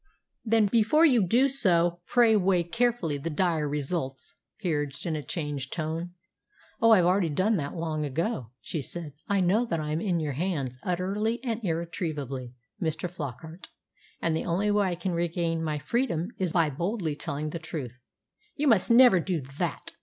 "Then, 0.43 0.65
before 0.65 1.05
you 1.05 1.21
do 1.27 1.47
so, 1.47 1.99
pray 2.07 2.35
weigh 2.35 2.63
carefully 2.63 3.19
the 3.19 3.29
dire 3.29 3.69
results," 3.69 4.33
he 4.57 4.73
urged 4.73 5.05
in 5.05 5.15
a 5.15 5.21
changed 5.21 5.71
tone. 5.71 6.15
"Oh, 6.81 6.89
I've 6.89 7.05
already 7.05 7.29
done 7.29 7.57
that 7.57 7.75
long 7.75 8.03
ago," 8.03 8.49
she 8.61 8.81
said. 8.81 9.13
"I 9.27 9.41
know 9.41 9.63
that 9.63 9.79
I 9.79 9.91
am 9.91 10.01
in 10.01 10.19
your 10.19 10.33
hands, 10.33 10.75
utterly 10.81 11.39
and 11.43 11.63
irretrievably, 11.63 12.55
Mr. 12.81 13.07
Flockart, 13.07 13.67
and 14.19 14.35
the 14.35 14.45
only 14.45 14.71
way 14.71 14.87
I 14.87 14.95
can 14.95 15.11
regain 15.11 15.63
my 15.63 15.77
freedom 15.77 16.29
is 16.39 16.51
by 16.51 16.71
boldly 16.71 17.15
telling 17.15 17.51
the 17.51 17.59
truth." 17.59 17.99
"You 18.55 18.67
must 18.69 18.89
never 18.89 19.19
do 19.19 19.39
that! 19.59 19.91